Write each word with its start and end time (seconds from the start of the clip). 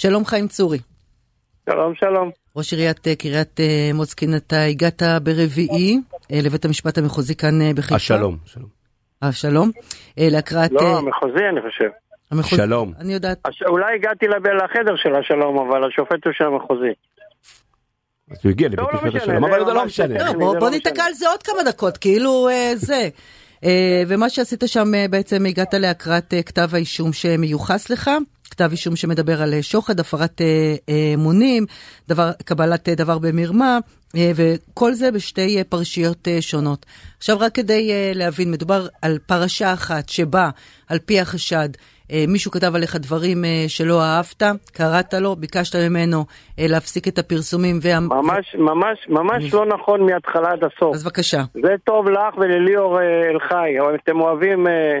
שלום 0.00 0.24
חיים 0.24 0.48
צורי. 0.48 0.78
שלום, 1.70 1.94
שלום. 1.94 2.30
ראש 2.56 2.72
עיריית 2.72 3.06
אה, 3.08 3.14
קריית 3.16 3.60
אה, 3.60 3.90
מוצקין, 3.94 4.36
אתה 4.36 4.62
הגעת 4.62 5.02
ברביעי 5.22 5.98
אה, 6.32 6.38
לבית 6.42 6.64
המשפט 6.64 6.98
המחוזי 6.98 7.34
כאן 7.34 7.74
בחיפה. 7.76 7.94
השלום, 7.94 8.36
שלום. 8.44 8.68
שלום. 9.32 9.70
אה, 10.18 10.28
להקראת... 10.30 10.72
לא, 10.72 10.98
המחוזי 10.98 11.44
אני 11.52 11.60
חושב. 11.60 11.90
המחוז- 12.32 12.56
שלום. 12.56 12.92
אני 13.00 13.12
יודעת. 13.12 13.38
הש- 13.44 13.62
אולי 13.62 13.94
הגעתי 13.94 14.26
לב- 14.26 14.46
לחדר 14.46 14.96
של 14.96 15.14
השלום, 15.14 15.68
אבל 15.68 15.84
השופט 15.88 16.24
הוא 16.24 16.32
של 16.32 16.44
המחוזי. 16.44 16.92
אז 18.30 18.36
הוא 18.44 18.50
הגיע 18.50 18.68
לבית 18.68 18.78
לא, 18.78 18.86
לא 18.92 19.00
משפט 19.08 19.22
השלום, 19.22 19.44
אבל 19.44 19.64
זה 19.64 19.72
לא 19.72 19.84
משנה. 19.84 20.32
לא, 20.32 20.54
בוא. 20.60 20.70
ניתקע 20.70 21.04
על 21.04 21.12
זה 21.12 21.28
עוד 21.28 21.42
כמה 21.42 21.62
דקות, 21.66 21.96
כאילו 21.96 22.48
זה. 22.74 23.08
אה, 23.64 24.02
ומה 24.08 24.30
שעשית 24.30 24.62
שם 24.66 24.94
אה, 24.94 25.08
בעצם 25.08 25.46
הגעת 25.46 25.74
להקראת 25.74 26.34
אה, 26.34 26.42
כתב 26.42 26.70
האישום 26.72 27.12
שמיוחס 27.12 27.90
לך, 27.90 28.10
כתב 28.50 28.68
אישום 28.70 28.96
שמדבר 28.96 29.42
על 29.42 29.62
שוחד, 29.62 30.00
הפרת 30.00 30.40
אמונים, 31.14 31.66
דבר, 32.08 32.30
קבלת 32.44 32.88
דבר 32.88 33.18
במרמה, 33.18 33.78
וכל 34.14 34.94
זה 34.94 35.10
בשתי 35.10 35.64
פרשיות 35.68 36.28
שונות. 36.40 36.86
עכשיו 37.18 37.40
רק 37.40 37.54
כדי 37.54 37.90
להבין, 38.14 38.50
מדובר 38.50 38.88
על 39.02 39.18
פרשה 39.26 39.72
אחת 39.72 40.08
שבה, 40.08 40.50
על 40.88 40.98
פי 40.98 41.20
החשד, 41.20 41.68
מישהו 42.28 42.50
כתב 42.50 42.74
עליך 42.74 42.96
דברים 42.96 43.44
אה, 43.44 43.64
שלא 43.68 44.02
אהבת, 44.02 44.42
קראת 44.72 45.14
לו, 45.14 45.36
ביקשת 45.36 45.76
ממנו 45.76 46.24
אה, 46.58 46.66
להפסיק 46.68 47.08
את 47.08 47.18
הפרסומים, 47.18 47.78
וה... 47.82 48.00
ממש, 48.00 48.56
ממש, 48.58 48.98
ממש 49.08 49.54
לא 49.54 49.66
נכון 49.66 50.06
מההתחלה 50.06 50.50
עד 50.50 50.64
הסוף. 50.64 50.94
אז 50.94 51.04
בבקשה. 51.04 51.42
זה 51.54 51.74
טוב 51.84 52.08
לך 52.08 52.38
ולליאור 52.38 53.00
אה, 53.00 53.30
אלחי, 53.30 53.80
או 53.80 53.94
אתם 53.94 54.20
אוהבים, 54.20 54.66
אה, 54.66 54.98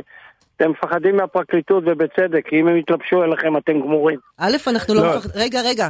אתם 0.56 0.70
מפחדים 0.70 1.16
מהפרקליטות 1.16 1.84
ובצדק, 1.86 2.42
כי 2.48 2.60
אם 2.60 2.68
הם 2.68 2.76
יתלבשו 2.76 3.24
אליכם 3.24 3.56
אתם 3.56 3.80
גמורים. 3.80 4.18
א', 4.38 4.56
אנחנו 4.66 4.94
לא 4.94 5.02
לא. 5.02 5.16
מפחדים, 5.16 5.42
רגע, 5.42 5.60
רגע. 5.64 5.88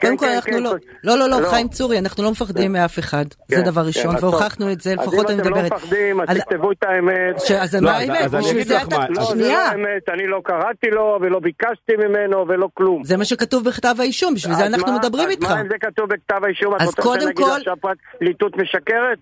כן, 0.00 0.06
קודם 0.06 0.18
כל 0.18 0.26
כן, 0.26 0.32
אנחנו 0.32 0.52
כן, 0.52 0.62
לא, 0.62 0.70
כן. 0.70 0.76
לא, 1.04 1.18
לא, 1.18 1.28
לא, 1.28 1.40
לא. 1.40 1.48
חיים 1.48 1.68
צורי, 1.68 1.98
אנחנו 1.98 2.24
לא 2.24 2.30
מפחדים 2.30 2.72
מאף 2.72 2.98
אחד. 2.98 3.24
זה 3.48 3.56
כן, 3.56 3.62
דבר 3.62 3.80
כן, 3.82 3.86
ראשון, 3.86 4.16
אז. 4.16 4.24
והוכחנו 4.24 4.72
את 4.72 4.80
זה, 4.80 4.94
לפחות 4.94 5.30
אני 5.30 5.40
אז 5.40 5.46
אם 5.46 5.52
מדברת. 5.52 5.66
אתם 5.66 5.74
לא 5.74 5.76
מפחדים, 5.76 6.20
אז 6.20 6.28
אז- 6.30 6.36
תכתבו 6.38 6.72
את 6.72 6.82
האמת. 6.82 7.36
אז 7.60 7.74
לא, 7.74 7.80
מה 7.80 7.96
אז- 8.02 8.08
האמת? 8.08 8.24
אז 8.24 8.34
בשביל 8.34 8.64
זה 8.64 8.82
אתה... 8.82 8.96
לא, 8.98 9.04
זה 9.14 9.20
לא 9.20 9.26
שנייה. 9.26 9.68
האמת, 9.68 10.08
אני 10.14 10.26
לא 10.26 10.40
קראתי 10.44 10.86
לו 10.90 11.18
ולא 11.20 11.38
ביקשתי 11.38 11.92
ממנו 11.98 12.44
ולא 12.48 12.68
כלום. 12.74 13.04
זה 13.04 13.16
מה 13.16 13.24
שכתוב 13.24 13.64
בכתב 13.64 13.94
האישום, 13.98 14.34
בשביל 14.34 14.54
זה 14.54 14.64
אז 14.64 14.74
אנחנו 14.74 14.92
מדברים 14.92 15.24
אז 15.24 15.30
איתך. 15.30 15.50
מה 15.50 15.60
אם 15.60 15.68
זה 15.68 15.74
כתוב 15.80 16.06
בכתב 16.08 16.44
האישום? 16.44 16.74
אז 16.80 16.94
קודם 16.94 17.34
כל- 17.34 17.60
שהפרקליטות 17.64 18.56
משקרת? 18.56 19.18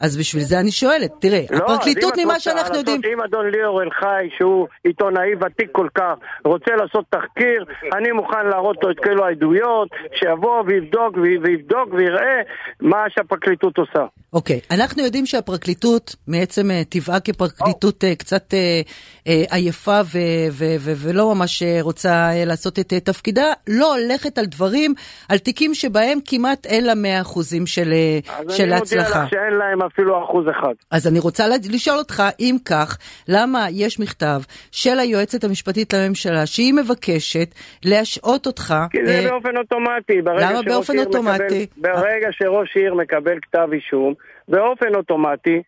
אז 0.00 0.16
בשביל 0.16 0.42
זה 0.42 0.60
אני 0.60 0.70
שואלת. 0.70 1.10
תראה, 1.20 1.40
לא, 1.50 1.56
הפרקליטות 1.56 2.12
אז 2.12 2.18
ממה 2.24 2.40
שאנחנו 2.40 2.76
יודעים... 2.76 3.00
אם 3.12 3.20
אדון 3.20 3.50
ליאור 3.50 3.82
אלחי, 3.82 4.28
שהוא 4.38 4.66
עיתונאי 4.84 5.34
ותיק 5.34 5.68
כל 5.72 5.86
כך, 5.94 6.14
רוצה 6.44 6.70
לעשות 6.76 7.04
תחקיר, 7.10 7.64
אני 7.98 8.10
מוכן 8.12 8.46
להראות 8.46 8.76
לו 8.82 8.90
את 8.90 8.96
כל 9.04 9.22
העדויות, 9.24 9.88
שיבוא 10.14 10.62
ויבדוק 10.66 11.16
ויבדוק 11.42 11.88
ויראה 11.92 12.40
מה 12.80 13.04
שהפרקליטות 13.10 13.78
עושה. 13.78 14.06
אוקיי, 14.32 14.60
אנחנו 14.70 15.04
יודעים 15.04 15.26
שהפרקליטות, 15.26 16.16
מעצם 16.26 16.70
אה, 16.70 16.82
טבעה 16.88 17.20
כפרקליטות 17.20 18.04
אה, 18.04 18.14
קצת 18.14 18.54
אה, 18.54 18.80
אה, 19.26 19.42
עייפה 19.50 20.00
ו- 20.04 20.18
ו- 20.50 20.76
ו- 20.78 20.92
ולא 20.96 21.34
ממש 21.34 21.62
אה, 21.62 21.78
רוצה 21.80 22.08
אה, 22.32 22.44
לעשות 22.44 22.78
את 22.78 22.92
אה, 22.92 23.00
תפקידה, 23.00 23.44
לא 23.68 23.96
הולכת 23.96 24.38
על 24.38 24.44
דברים, 24.46 24.94
על 25.28 25.38
תיקים 25.38 25.74
שבהם 25.74 26.18
כמעט 26.24 26.66
אין 26.66 26.84
לה 26.86 26.94
100 26.94 27.20
אחוזים 27.20 27.66
של, 27.66 27.92
אה, 27.92 28.18
אז 28.38 28.56
של 28.56 28.62
אני 28.62 28.78
מודיע 28.78 29.00
הצלחה. 29.00 29.22
לך 29.24 29.30
שאין 29.30 29.54
להם 29.54 29.82
אפילו 29.82 30.24
אחוז 30.24 30.46
אחד. 30.50 30.74
אז 30.90 31.06
אני 31.06 31.18
רוצה 31.18 31.44
לשאול 31.70 31.98
אותך, 31.98 32.22
אם 32.40 32.56
כך, 32.64 32.98
למה 33.28 33.66
יש 33.70 34.00
מכתב 34.00 34.40
של 34.70 34.98
היועצת 34.98 35.44
המשפטית 35.44 35.94
לממשלה 35.94 36.46
שהיא 36.46 36.74
מבקשת 36.74 37.54
להשעות 37.84 38.46
אותך? 38.46 38.74
כי 38.90 38.98
אה, 38.98 39.04
זה 39.06 39.28
באופן 39.30 39.56
אוטומטי. 39.56 40.40
למה 40.40 40.62
באופן 40.62 40.98
אוטומטי? 40.98 41.66
מקבל, 41.72 41.92
ברגע 41.92 42.28
שראש 42.30 42.76
עיר 42.76 42.94
מקבל 42.94 43.38
כתב 43.42 43.68
אישום, 43.72 44.14
באופן 44.48 44.94
אוטומטי, 44.94 45.62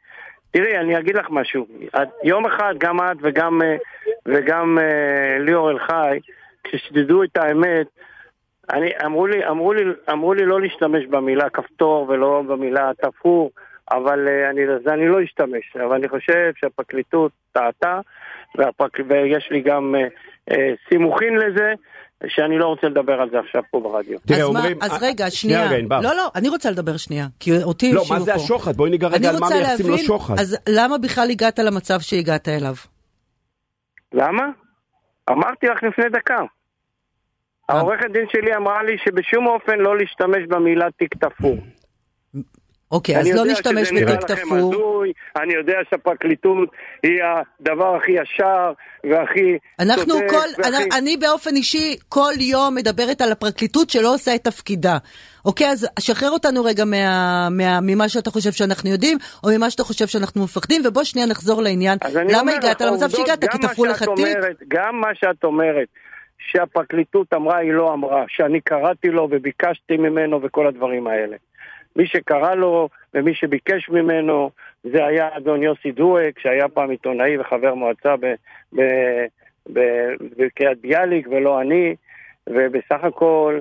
תראי, 0.50 0.78
אני 0.78 0.98
אגיד 0.98 1.16
לך 1.16 1.26
משהו. 1.30 1.66
יום 2.24 2.46
אחד, 2.46 2.74
גם 2.78 3.00
את 3.00 3.16
וגם, 3.22 3.62
אה, 3.62 3.76
וגם 4.26 4.78
אה, 4.78 5.38
ליאור 5.38 5.70
אלחי, 5.70 6.18
כשתדעו 6.64 7.24
את 7.24 7.36
האמת, 7.36 7.86
אני, 8.72 8.90
אמרו, 9.04 9.26
לי, 9.26 9.46
אמרו, 9.46 9.72
לי, 9.72 9.84
אמרו 10.12 10.34
לי 10.34 10.44
לא 10.44 10.60
להשתמש 10.60 11.06
במילה 11.06 11.50
כפתור 11.50 12.08
ולא 12.08 12.42
במילה 12.46 12.90
תפור, 13.02 13.50
אבל 13.92 14.28
אה, 14.28 14.50
אני, 14.50 14.60
זה 14.84 14.92
אני 14.92 15.08
לא 15.08 15.22
אשתמש. 15.22 15.76
אבל 15.76 15.94
אני 15.94 16.08
חושב 16.08 16.52
שהפרקליטות 16.56 17.32
טעתה, 17.52 18.00
והפרק, 18.54 18.98
ויש 19.08 19.48
לי 19.50 19.60
גם 19.60 19.94
אה, 20.50 20.74
סימוכין 20.88 21.34
לזה, 21.34 21.74
שאני 22.26 22.58
לא 22.58 22.66
רוצה 22.66 22.86
לדבר 22.86 23.12
על 23.12 23.30
זה 23.30 23.38
עכשיו 23.38 23.62
פה 23.70 23.80
ברדיו. 23.80 24.18
תראה, 24.26 24.38
אז, 24.38 24.50
מה, 24.50 24.58
אומרים... 24.58 24.78
אז 24.82 24.92
אה, 24.92 24.98
רגע, 25.08 25.30
שנייה. 25.30 25.66
רגע, 25.66 25.76
ענבר. 25.76 26.00
לא, 26.00 26.16
לא, 26.16 26.30
אני 26.34 26.48
רוצה 26.48 26.70
לדבר 26.70 26.96
שנייה, 26.96 27.26
כי 27.40 27.62
אותי 27.62 27.92
לא, 27.92 28.00
האשימו 28.00 28.18
מה 28.18 28.24
זה 28.24 28.32
פה. 28.32 28.40
השוחד? 28.40 28.76
בואי 28.76 28.90
ניגע 28.90 29.08
רגע 29.08 29.16
אני 29.16 29.26
על 29.26 29.40
מה 29.40 29.46
רוצה 29.46 29.54
מייחסים 29.54 29.86
לו 29.86 29.92
להבין, 29.92 30.06
שוחד. 30.06 30.34
אז 30.38 30.58
למה 30.68 30.98
בכלל 30.98 31.30
הגעת 31.30 31.58
למצב 31.58 32.00
שהגעת 32.00 32.48
אליו? 32.48 32.74
למה? 34.12 34.42
אמרתי 35.30 35.66
לך 35.66 35.82
לפני 35.82 36.04
דקה. 36.12 36.38
העורכת 37.68 38.10
דין 38.12 38.26
שלי 38.32 38.56
אמרה 38.56 38.82
לי 38.82 38.92
שבשום 38.98 39.46
אופן 39.46 39.78
לא 39.78 39.98
להשתמש 39.98 40.46
במילה 40.48 40.86
תיק 40.98 41.14
תפור. 41.14 41.56
אוקיי, 42.94 43.18
אז 43.18 43.34
לא 43.34 43.44
נשתמש 43.44 43.92
בתיק 43.92 44.20
תפור. 44.20 45.04
אני 45.36 45.54
יודע 45.54 45.78
שהפרקליטות 45.90 46.68
היא 47.02 47.20
הדבר 47.22 47.96
הכי 47.96 48.12
ישר 48.12 48.72
והכי 49.04 49.58
אנחנו 49.80 50.12
צודק 50.12 50.30
כל, 50.30 50.62
והכי... 50.62 50.88
אני, 50.98 51.16
באופן 51.16 51.50
אישי 51.56 51.96
כל 52.08 52.32
יום 52.40 52.74
מדברת 52.74 53.20
על 53.20 53.32
הפרקליטות 53.32 53.90
שלא 53.90 54.14
עושה 54.14 54.34
את 54.34 54.44
תפקידה. 54.44 54.98
אוקיי, 55.44 55.70
אז 55.70 55.88
שחרר 55.98 56.30
אותנו 56.30 56.64
רגע 56.64 56.84
מה, 56.84 57.48
מה, 57.50 57.78
ממה 57.82 58.08
שאתה 58.08 58.30
חושב 58.30 58.52
שאנחנו 58.52 58.90
יודעים, 58.90 59.18
או 59.44 59.48
ממה 59.56 59.70
שאתה 59.70 59.84
חושב 59.84 60.06
שאנחנו 60.06 60.44
מפחדים, 60.44 60.82
ובוא 60.84 61.04
שנייה 61.04 61.26
נחזור 61.26 61.62
לעניין. 61.62 61.98
למה 62.28 62.52
הגעת 62.52 62.80
למצב 62.80 63.08
שהגעת? 63.10 63.44
כי 63.44 63.58
תפרו 63.58 63.84
לך 63.84 64.04
תיק? 64.16 64.38
גם 64.68 65.00
מה 65.00 65.08
שאת 65.14 65.44
אומרת, 65.44 65.88
שהפרקליטות 66.38 67.34
אמרה, 67.34 67.58
היא 67.58 67.72
לא 67.72 67.92
אמרה, 67.92 68.24
שאני 68.28 68.60
קראתי 68.60 69.08
לו 69.08 69.28
וביקשתי 69.30 69.96
ממנו 69.96 70.42
וכל 70.42 70.66
הדברים 70.66 71.06
האלה. 71.06 71.36
מי 71.96 72.06
שקרא 72.06 72.54
לו 72.54 72.88
ומי 73.14 73.34
שביקש 73.34 73.88
ממנו 73.88 74.50
זה 74.84 75.06
היה 75.06 75.28
אדון 75.36 75.62
יוסי 75.62 75.92
דואק, 75.92 76.38
שהיה 76.38 76.68
פעם 76.68 76.90
עיתונאי 76.90 77.38
וחבר 77.38 77.74
מועצה 77.74 78.14
בקריית 80.36 80.80
ביאליק 80.80 81.26
ולא 81.30 81.60
אני, 81.60 81.94
ובסך 82.46 83.04
הכל, 83.04 83.60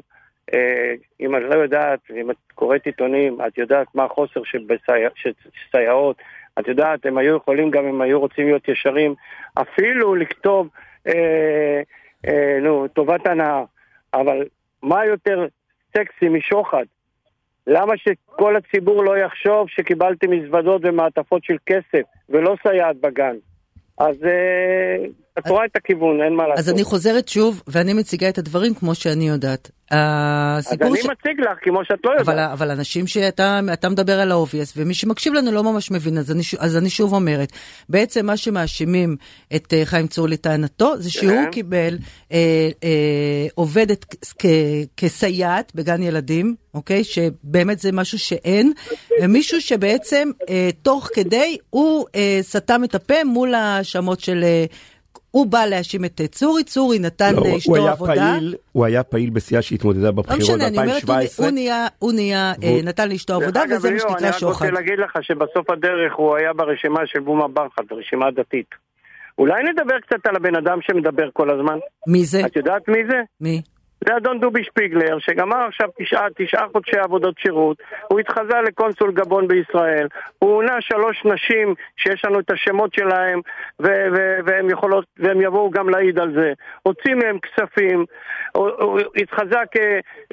אה, 0.54 0.94
אם 1.20 1.36
את 1.36 1.42
לא 1.42 1.56
יודעת, 1.56 2.00
אם 2.22 2.32
את 2.32 2.36
קוראת 2.54 2.86
עיתונים, 2.86 3.38
את 3.48 3.58
יודעת 3.58 3.88
מה 3.96 4.04
החוסר 4.04 4.44
של 4.44 4.60
סייעות, 5.72 6.18
את 6.60 6.68
יודעת, 6.68 7.06
הם 7.06 7.18
היו 7.18 7.38
יכולים 7.38 7.72
גם 7.72 7.86
אם 7.86 8.02
היו 8.02 8.20
רוצים 8.20 8.46
להיות 8.46 8.68
ישרים, 8.68 9.16
אפילו 9.54 10.16
לכתוב, 10.16 10.68
אה, 11.08 11.82
אה, 12.28 12.58
נו, 12.62 12.88
טובת 12.88 13.28
הנאה, 13.28 13.64
אבל 14.14 14.46
מה 14.84 15.06
יותר 15.06 15.48
סקסי 15.98 16.30
משוחד? 16.30 16.86
למה 17.68 17.94
שכל 17.98 18.56
הציבור 18.56 19.04
לא 19.04 19.18
יחשוב 19.18 19.70
שקיבלתי 19.70 20.28
מזוודות 20.28 20.82
ומעטפות 20.86 21.44
של 21.44 21.56
כסף 21.66 22.02
ולא 22.30 22.56
סייעת 22.64 22.96
בגן? 22.96 23.36
אז 23.98 24.16
אה, 24.26 25.06
את 25.40 25.48
רואה 25.48 25.66
את 25.66 25.76
הכיוון, 25.76 26.22
אין 26.22 26.36
מה 26.36 26.48
לעשות. 26.48 26.60
אז 26.60 26.70
אני 26.70 26.84
חוזרת 26.84 27.28
שוב, 27.28 27.64
ואני 27.68 27.94
מציגה 27.94 28.30
את 28.30 28.38
הדברים 28.38 28.74
כמו 28.74 28.96
שאני 28.96 29.28
יודעת. 29.28 29.72
אז 29.90 30.74
אני 30.82 31.02
ש... 31.02 31.06
מציג 31.06 31.40
לך 31.40 31.58
כמו 31.62 31.86
שאת 31.86 32.00
לא 32.04 32.12
יודעת. 32.12 32.28
אבל, 32.28 32.40
אבל 32.40 32.72
אנשים 32.72 33.08
שאתה 33.08 33.60
אתה 33.74 33.90
מדבר 33.90 34.20
על 34.20 34.32
ה 34.32 34.37
obvious, 34.37 34.74
ומי 34.78 34.94
שמקשיב 34.94 35.34
לנו 35.34 35.52
לא 35.52 35.64
ממש 35.64 35.92
מבין, 35.92 36.18
אז 36.18 36.32
אני, 36.32 36.42
אז 36.60 36.78
אני 36.78 36.90
שוב 36.90 37.14
אומרת, 37.14 37.52
בעצם 37.90 38.26
מה 38.26 38.38
שמאשימים 38.38 39.16
את 39.56 39.74
אה, 39.74 39.86
חיים 39.86 40.08
צור 40.08 40.28
לטענתו, 40.28 40.98
זה 40.98 41.12
שהוא 41.12 41.32
כן. 41.32 41.52
קיבל 41.52 41.98
אה, 42.32 42.70
אה, 42.84 43.48
עובדת 43.56 44.16
כ- 44.40 44.46
כסייעת 44.98 45.72
בגן 45.76 46.04
ילדים, 46.04 46.56
אוקיי? 46.74 47.04
שבאמת 47.04 47.80
זה 47.80 47.92
משהו 47.92 48.20
שאין, 48.20 48.74
ומישהו 49.22 49.62
שבעצם 49.62 50.30
אה, 50.50 50.70
תוך 50.82 51.10
כדי 51.14 51.58
הוא 51.70 52.06
אה, 52.16 52.40
סתם 52.42 52.84
את 52.84 52.96
הפה 52.96 53.24
מול 53.26 53.54
ההאשמות 53.54 54.20
של... 54.20 54.44
אה, 54.44 54.66
הוא 55.34 55.48
בא 55.48 55.66
להאשים 55.66 56.06
את 56.06 56.22
אה, 56.22 56.28
צורי, 56.28 56.64
צורי 56.64 57.00
נתן 57.00 57.36
לא, 57.36 57.40
הוא 57.42 57.48
לאשתו 57.54 57.76
היה 57.76 57.92
עבודה. 57.92 58.14
פעיל, 58.16 58.56
הוא 58.72 58.86
היה 58.86 59.04
פעיל 59.04 59.30
בסיעה 59.30 59.62
שהתמודדה 59.62 60.06
לא 60.06 60.12
בבחירות 60.12 60.42
משנה, 60.42 60.68
אני 60.68 60.78
אומרת, 60.78 61.04
הוא- 61.04 61.16
ב-2017. 61.16 61.44
הוא 61.44 61.52
נהיה, 61.52 61.88
הוא 62.00 62.14
נהיה, 62.14 62.38
אה, 62.64 62.70
והוא- 62.70 62.84
נתן 62.84 63.10
לאשתו 63.10 63.34
עבודה, 63.34 63.64
אגב, 63.64 63.78
וזה 63.78 63.92
מה 63.92 64.00
שנקרא 64.00 64.18
אני 64.30 64.34
שוחד. 64.40 64.66
רק 64.66 64.72
רוצה 64.72 64.82
להגיד 64.82 65.00
לך 65.04 65.12
שבסוף 65.22 65.70
הדרך 65.70 66.14
הוא 66.18 66.36
היה 66.38 66.54
ברשימה 66.54 67.00
של 67.06 67.20
בומה 67.20 67.48
ברחת, 67.48 67.92
רשימה 67.92 68.32
דתית. 68.32 68.68
אולי 69.38 69.64
נדבר 69.64 70.00
קצת 70.00 70.28
על 70.28 70.36
הבן 70.36 70.56
אדם 70.56 70.78
שמדבר 70.82 71.30
כל 71.34 71.50
הזמן? 71.50 71.78
מי 72.08 72.26
זה? 72.26 72.42
את 72.46 72.56
יודעת 72.56 72.88
מי 72.88 72.98
זה? 73.10 73.18
מי? 73.42 73.62
זה 74.08 74.18
אדון 74.18 74.40
דובי 74.40 74.64
שפיגלר, 74.64 75.20
שגמר 75.20 75.66
עכשיו 75.68 75.90
תשעה, 76.00 76.28
תשעה 76.36 76.68
חודשי 76.72 76.98
עבודות 76.98 77.36
שירות, 77.38 77.78
הוא 78.08 78.20
התחזה 78.20 78.62
לקונסול 78.68 79.12
גבון 79.12 79.48
בישראל, 79.48 80.08
הוא 80.40 80.58
עונה 80.58 80.82
שלוש 80.82 81.26
נשים 81.26 81.76
שיש 81.98 82.26
לנו 82.26 82.40
את 82.40 82.52
השמות 82.52 82.94
שלהם, 82.94 83.42
ו- 83.80 84.08
ו- 84.16 84.38
והם 84.46 84.70
יכולות, 84.70 85.06
והם 85.18 85.42
יבואו 85.42 85.72
גם 85.72 85.90
להעיד 85.90 86.20
על 86.20 86.34
זה. 86.34 86.54
הוציא 86.84 87.16
מהם 87.16 87.38
כספים, 87.40 88.06
הוא, 88.52 88.70
הוא 88.80 89.00
התחזה 89.16 89.60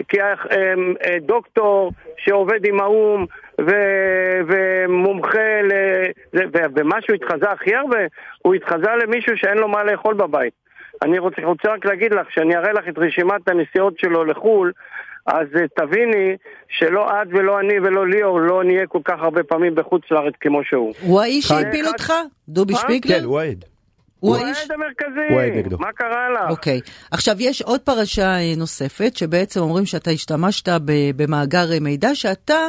כדוקטור 0.08 1.92
שעובד 2.16 2.66
עם 2.66 2.80
האו"ם, 2.80 3.26
ו- 3.60 4.40
ומומחה 4.46 5.62
ל... 5.62 5.72
ומה 6.76 7.02
שהוא 7.02 7.16
התחזה 7.16 7.50
הכי 7.50 7.74
הרבה, 7.74 7.98
הוא 8.42 8.54
התחזה 8.54 8.90
למישהו 9.02 9.36
שאין 9.36 9.58
לו 9.58 9.68
מה 9.68 9.84
לאכול 9.84 10.14
בבית. 10.14 10.59
אני 11.02 11.18
רוצה, 11.18 11.42
רוצה 11.44 11.68
רק 11.68 11.84
להגיד 11.84 12.12
לך, 12.12 12.26
שאני 12.30 12.56
אראה 12.56 12.72
לך 12.72 12.88
את 12.88 12.98
רשימת 12.98 13.48
הנסיעות 13.48 13.98
שלו 13.98 14.24
לחו"ל, 14.24 14.72
אז 15.26 15.46
uh, 15.54 15.58
תביני 15.76 16.36
שלא 16.68 17.10
את 17.10 17.28
ולא 17.30 17.60
אני 17.60 17.80
ולא 17.80 18.08
ליאור 18.08 18.40
לא 18.40 18.64
נהיה 18.64 18.86
כל 18.86 19.00
כך 19.04 19.18
הרבה 19.18 19.42
פעמים 19.42 19.74
בחוץ 19.74 20.02
לארץ 20.10 20.34
כמו 20.40 20.64
שהוא. 20.64 20.94
הוא 21.00 21.20
האיש 21.20 21.44
שהפיל 21.44 21.86
אותך? 21.86 22.12
דובי 22.48 22.74
שפיגלר? 22.74 23.18
כן, 23.18 23.24
הוא 23.24 23.40
העד. 23.40 23.64
הוא 24.20 24.36
העד 24.36 24.72
המרכזי, 24.74 25.26
הוא 25.30 25.40
העד 25.40 25.52
נגדו. 25.52 25.78
מה 25.78 25.92
קרה 25.92 26.30
לך? 26.30 26.50
אוקיי. 26.50 26.80
עכשיו, 27.12 27.34
יש 27.38 27.62
עוד 27.62 27.80
פרשה 27.80 28.22
אה, 28.22 28.54
נוספת, 28.56 29.16
שבעצם 29.16 29.60
אומרים 29.60 29.86
שאתה 29.86 30.10
השתמשת 30.10 30.68
ב- 30.68 31.22
במאגר 31.22 31.72
אה, 31.72 31.80
מידע, 31.80 32.14
שאתה 32.14 32.60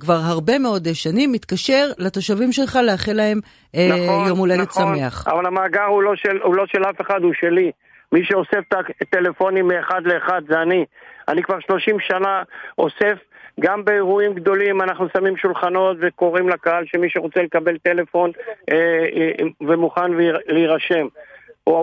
כבר 0.00 0.18
הרבה 0.24 0.58
מאוד 0.58 0.86
אה, 0.86 0.94
שנים 0.94 1.32
מתקשר 1.32 1.84
לתושבים 1.98 2.52
שלך 2.52 2.78
לאחל 2.86 3.12
להם 3.12 3.40
נכון, 3.74 4.28
יום 4.28 4.38
הולדת 4.38 4.68
נכון, 4.68 4.96
שמח. 4.96 5.28
אבל 5.28 5.46
המאגר 5.46 5.84
הוא 5.84 6.02
לא, 6.02 6.12
של, 6.16 6.38
הוא 6.42 6.54
לא 6.54 6.64
של 6.66 6.82
אף 6.90 7.00
אחד, 7.00 7.22
הוא 7.22 7.32
שלי. 7.40 7.70
מי 8.12 8.20
שאוסף 8.24 8.58
את 8.68 8.74
הטלפונים 9.00 9.68
מאחד 9.68 10.02
לאחד 10.04 10.42
זה 10.48 10.62
אני. 10.62 10.84
אני 11.28 11.42
כבר 11.42 11.60
30 11.60 11.96
שנה 12.00 12.42
אוסף, 12.78 13.18
גם 13.60 13.84
באירועים 13.84 14.34
גדולים 14.34 14.82
אנחנו 14.82 15.06
שמים 15.16 15.36
שולחנות 15.36 15.96
וקוראים 16.00 16.48
לקהל 16.48 16.84
שמי 16.86 17.10
שרוצה 17.10 17.40
לקבל 17.42 17.78
טלפון 17.78 18.30
אה, 18.72 18.76
אה, 18.76 19.46
ומוכן 19.68 20.10
להירשם. 20.46 21.06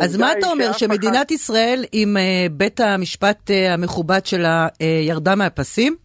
אז 0.01 0.17
מה 0.17 0.31
אתה 0.31 0.47
אומר, 0.47 0.71
שמדינת 0.71 1.15
אחד... 1.15 1.31
ישראל 1.31 1.83
עם 1.91 2.17
uh, 2.17 2.51
בית 2.51 2.79
המשפט 2.79 3.49
uh, 3.49 3.73
המכובד 3.73 4.25
שלה 4.25 4.67
uh, 4.67 4.83
ירדה 4.83 5.35
מהפסים? 5.35 5.95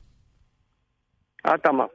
את 1.55 1.67
אמרת. 1.67 1.88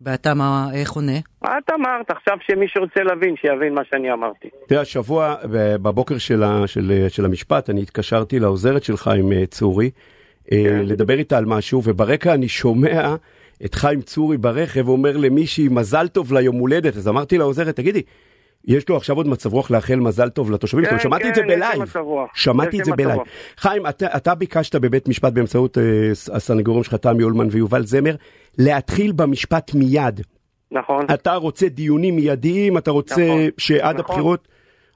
ואתה 0.00 0.34
מה, 0.34 0.66
איך 0.74 0.92
עונה? 0.92 1.18
את 1.44 1.70
אמרת, 1.74 2.10
עכשיו 2.10 2.36
שמי 2.46 2.68
שרוצה 2.68 3.02
להבין, 3.02 3.34
שיבין 3.36 3.74
מה 3.74 3.82
שאני 3.90 4.12
אמרתי. 4.12 4.48
תראה, 4.68 4.80
השבוע, 4.80 5.34
בבוקר 5.82 6.18
של, 6.18 6.42
של, 6.66 7.06
של 7.08 7.24
המשפט, 7.24 7.70
אני 7.70 7.82
התקשרתי 7.82 8.38
לעוזרת 8.38 8.84
שלך 8.84 9.10
עם 9.18 9.44
צורי, 9.46 9.90
כן. 9.90 10.15
לדבר 10.52 11.18
איתה 11.18 11.38
על 11.38 11.44
משהו, 11.44 11.82
וברקע 11.84 12.34
אני 12.34 12.48
שומע 12.48 13.14
את 13.64 13.74
חיים 13.74 14.00
צורי 14.00 14.36
ברכב 14.36 14.88
אומר 14.88 15.16
למישהי, 15.16 15.68
מזל 15.68 16.08
טוב 16.08 16.32
ליום 16.32 16.56
הולדת. 16.56 16.96
אז 16.96 17.08
אמרתי 17.08 17.38
לעוזרת, 17.38 17.76
תגידי, 17.76 18.02
יש 18.64 18.88
לו 18.88 18.96
עכשיו 18.96 19.16
עוד 19.16 19.28
מצב 19.28 19.52
רוח 19.52 19.70
לאחל 19.70 19.96
מזל 19.96 20.28
טוב 20.28 20.50
לתושבים 20.50 20.84
שלו, 20.84 20.92
כן, 20.92 20.98
שמעתי 20.98 21.22
כן, 21.22 21.28
את 21.30 21.34
זה 21.34 21.42
בלייב, 21.42 21.82
שמעתי 22.34 22.80
את 22.80 22.84
זה 22.84 22.92
בלייב. 22.92 23.20
חיים, 23.56 23.86
אתה, 23.86 24.06
אתה 24.16 24.34
ביקשת 24.34 24.74
בבית 24.74 25.08
משפט 25.08 25.32
באמצעות 25.32 25.78
אה, 25.78 25.80
הסנגורים 26.32 26.84
שלך, 26.84 26.94
תמי 26.94 27.22
אולמן 27.22 27.48
ויובל 27.50 27.86
זמר, 27.86 28.14
להתחיל 28.58 29.12
במשפט 29.12 29.74
מיד. 29.74 30.20
נכון. 30.70 31.04
אתה 31.14 31.34
רוצה 31.34 31.68
דיונים 31.68 32.16
מיידיים, 32.16 32.78
אתה 32.78 32.90
רוצה 32.90 33.14
נכון, 33.14 33.48
שעד 33.58 33.96
נכון. 33.96 34.14
הבחירות... 34.14 34.48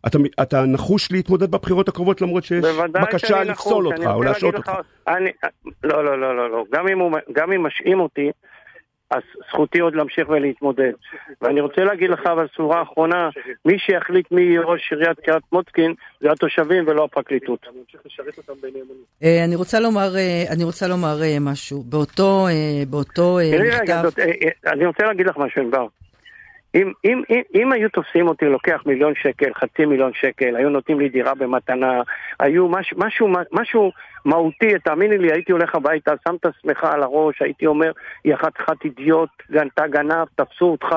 אתה, 0.06 0.19
אתה 0.43 0.62
נחוש 0.62 1.12
להתמודד 1.12 1.50
בבחירות 1.50 1.88
הקרובות 1.88 2.20
למרות 2.20 2.44
שיש 2.44 2.64
בקשה 2.93 3.44
לפסול 3.44 3.87
אותך 3.87 4.06
או 4.14 4.23
להשעות 4.23 4.55
אותך. 4.55 4.73
אני, 5.08 5.31
לא, 5.85 6.05
לא, 6.05 6.20
לא, 6.20 6.37
לא, 6.37 6.50
לא. 6.50 6.64
גם 6.73 6.88
אם, 6.88 6.99
הוא, 6.99 7.12
גם 7.32 7.52
אם 7.52 7.67
משעים 7.67 8.00
אותי, 8.00 8.31
אז 9.11 9.23
זכותי 9.49 9.79
עוד 9.79 9.94
להמשיך 9.94 10.29
ולהתמודד. 10.29 10.93
ואני 11.43 11.61
רוצה 11.61 11.85
להגיד 11.85 12.11
לך 12.11 12.20
בשורה 12.26 12.79
האחרונה, 12.79 13.29
מי 13.64 13.79
שיחליט 13.79 14.32
מי 14.32 14.43
יהיה 14.43 14.61
ראש 14.61 14.93
עיריית 14.93 15.20
קריית 15.20 15.43
מוצקין 15.52 15.94
זה 16.20 16.32
התושבים 16.32 16.85
ולא 16.88 17.05
הפרקליטות. 17.05 17.67
אה, 19.23 19.44
אני 19.44 19.56
רוצה 19.56 19.81
לומר, 19.81 20.17
אה, 20.17 20.44
אני 20.50 20.64
רוצה 20.64 20.88
לומר 20.88 21.23
אה, 21.23 21.37
משהו. 21.41 21.82
באותו, 21.82 22.47
באותו 22.91 23.38
מכתב... 23.64 24.02
אני 24.67 24.87
רוצה 24.87 25.05
להגיד 25.05 25.26
לך 25.26 25.37
משהו, 25.37 25.62
ענבר. 25.62 25.87
אם, 26.75 26.93
אם, 27.05 27.23
אם, 27.31 27.41
אם 27.55 27.73
היו 27.73 27.89
תופסים 27.89 28.29
אותי 28.29 28.45
לוקח 28.45 28.83
מיליון 28.87 29.15
שקל, 29.15 29.55
חצי 29.55 29.85
מיליון 29.85 30.13
שקל, 30.15 30.57
היו 30.57 30.69
נותנים 30.69 31.01
לי 31.01 31.09
דירה 31.09 31.35
במתנה, 31.35 32.03
היו 32.41 32.69
מש, 32.69 32.95
משהו, 32.97 33.29
משהו 33.53 33.93
מהותי, 34.25 34.79
תאמיני 34.85 35.19
לי, 35.19 35.33
הייתי 35.33 35.53
הולך 35.53 35.75
הביתה, 35.75 36.13
שם 36.29 36.35
את 36.35 36.47
עצמך 36.47 36.85
על 36.85 37.03
הראש, 37.03 37.43
הייתי 37.43 37.67
אומר, 37.67 37.93
יא 38.25 38.37
חתיכת 38.37 38.85
אידיוט, 38.85 39.31
גנתה 39.51 39.87
גנב, 39.87 40.27
תפסו 40.35 40.65
אותך, 40.65 40.97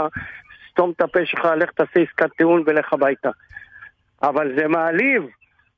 סתום 0.72 0.92
את 0.96 1.02
הפה 1.02 1.26
שלך, 1.26 1.46
לך 1.58 1.72
תעשה 1.72 2.00
עסקת 2.00 2.30
טיעון 2.38 2.64
ולך 2.66 2.94
הביתה. 2.94 3.30
אבל 4.24 4.56
זה 4.58 4.68
מעליב 4.68 5.24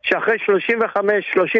שאחרי 0.01 0.37
35-30 0.37 1.01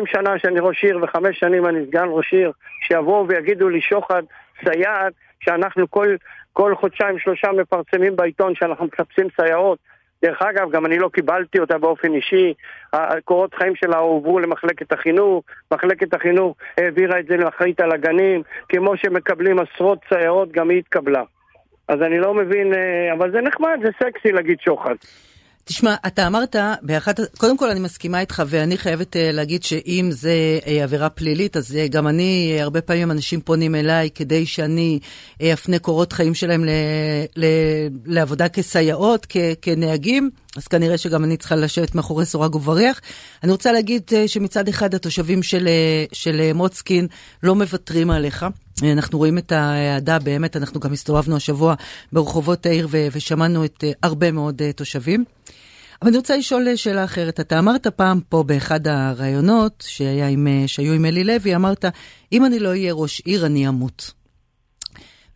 שנה 0.06 0.40
שאני 0.40 0.60
ראש 0.60 0.84
עיר 0.84 1.00
וחמש 1.04 1.40
שנים 1.40 1.66
אני 1.66 1.86
סגן 1.86 2.06
ראש 2.08 2.34
עיר, 2.34 2.52
שיבואו 2.88 3.28
ויגידו 3.28 3.70
לי 3.70 3.82
שוחד, 3.82 4.24
סייעת, 4.64 5.14
שאנחנו 5.40 5.92
כל, 5.92 6.16
כל 6.54 6.76
חודשיים 6.76 7.20
שלושה 7.20 7.52
מפרסמים 7.52 8.16
בעיתון 8.16 8.56
שאנחנו 8.56 8.86
מחפשים 8.86 9.28
סייעות. 9.36 9.80
דרך 10.22 10.42
אגב, 10.42 10.72
גם 10.72 10.86
אני 10.86 11.00
לא 11.00 11.10
קיבלתי 11.10 11.60
אותה 11.60 11.78
באופן 11.78 12.14
אישי, 12.14 12.54
הקורות 12.94 13.54
חיים 13.54 13.76
שלה 13.76 13.98
הועברו 13.98 14.40
למחלקת 14.40 14.92
החינוך, 14.92 15.44
מחלקת 15.74 16.14
החינוך 16.14 16.58
העבירה 16.78 17.20
את 17.20 17.26
זה 17.26 17.38
לאחראית 17.38 17.80
על 17.80 17.92
הגנים, 17.92 18.42
כמו 18.70 18.98
שמקבלים 18.98 19.60
עשרות 19.60 20.00
סייעות, 20.10 20.52
גם 20.52 20.70
היא 20.70 20.80
התקבלה. 20.80 21.24
אז 21.88 22.02
אני 22.02 22.20
לא 22.20 22.34
מבין, 22.34 22.74
אה, 22.74 23.14
אבל 23.14 23.32
זה 23.32 23.42
נחמד, 23.42 23.80
זה 23.84 23.90
סקסי 24.04 24.32
להגיד 24.32 24.60
שוחד. 24.60 24.96
תשמע, 25.68 25.96
אתה 26.08 26.28
אמרת, 26.28 26.56
באחת, 26.82 27.20
קודם 27.38 27.58
כל 27.58 27.70
אני 27.70 27.80
מסכימה 27.80 28.20
איתך, 28.20 28.44
ואני 28.48 28.78
חייבת 28.78 29.16
uh, 29.16 29.20
להגיד 29.20 29.64
שאם 29.64 30.10
זה 30.12 30.60
uh, 30.62 30.70
עבירה 30.84 31.10
פלילית, 31.10 31.58
אז 31.58 31.72
uh, 31.72 31.92
גם 31.92 32.08
אני, 32.08 32.58
הרבה 32.60 32.82
פעמים 32.82 33.12
אנשים 33.12 33.42
פונים 33.42 33.76
אליי 33.76 34.10
כדי 34.16 34.46
שאני 34.46 35.00
אפנה 35.54 35.80
קורות 35.80 36.14
חיים 36.14 36.34
שלהם 36.34 36.66
ל, 36.66 36.70
ל, 37.36 37.46
לעבודה 38.06 38.50
כסייעות, 38.50 39.26
כ, 39.30 39.38
כנהגים, 39.62 40.30
אז 40.56 40.68
כנראה 40.68 40.98
שגם 40.98 41.24
אני 41.24 41.38
צריכה 41.38 41.56
לשבת 41.56 41.96
מאחורי 41.96 42.26
סורג 42.26 42.56
ובריח. 42.56 43.02
אני 43.44 43.52
רוצה 43.52 43.72
להגיד 43.72 44.02
uh, 44.10 44.28
שמצד 44.28 44.68
אחד 44.68 44.94
התושבים 44.94 45.44
של, 45.44 45.68
uh, 45.68 46.16
של 46.16 46.42
uh, 46.52 46.58
מוצקין 46.58 47.08
לא 47.44 47.56
מוותרים 47.56 48.12
עליך. 48.12 48.46
אנחנו 48.84 49.18
רואים 49.18 49.38
את 49.38 49.52
האהדה, 49.52 50.20
באמת, 50.20 50.58
אנחנו 50.58 50.80
גם 50.80 50.94
הסתובבנו 50.94 51.36
השבוע 51.36 51.76
ברחובות 52.12 52.66
העיר 52.66 52.88
ושמענו 52.92 53.66
את 53.66 53.84
הרבה 54.04 54.32
מאוד 54.32 54.62
תושבים. 54.76 55.24
אבל 56.02 56.10
אני 56.10 56.18
רוצה 56.18 56.38
לשאול 56.38 56.76
שאלה 56.76 57.04
אחרת. 57.04 57.40
אתה 57.40 57.60
אמרת 57.60 57.88
פעם 57.88 58.20
פה 58.30 58.44
באחד 58.44 58.88
הראיונות 58.88 59.84
שהיו 59.88 60.94
עם 60.94 61.06
אלי 61.06 61.24
לוי, 61.24 61.56
אמרת, 61.56 61.86
אם 62.32 62.46
אני 62.46 62.60
לא 62.60 62.70
אהיה 62.70 62.94
ראש 62.94 63.22
עיר, 63.26 63.46
אני 63.46 63.68
אמות. 63.68 64.12